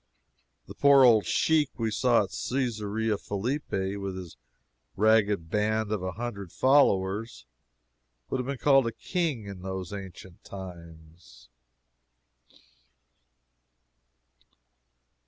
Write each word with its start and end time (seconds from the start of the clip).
The 0.65 0.73
poor 0.73 1.05
old 1.05 1.27
sheik 1.27 1.69
we 1.77 1.91
saw 1.91 2.23
at 2.23 2.31
Cesarea 2.31 3.19
Philippi 3.19 3.95
with 3.97 4.17
his 4.17 4.35
ragged 4.95 5.51
band 5.51 5.91
of 5.91 6.01
a 6.01 6.13
hundred 6.13 6.51
followers, 6.51 7.45
would 8.27 8.39
have 8.39 8.47
been 8.47 8.57
called 8.57 8.87
a 8.87 8.91
"king" 8.91 9.45
in 9.45 9.61
those 9.61 9.93
ancient 9.93 10.43
times. 10.43 11.49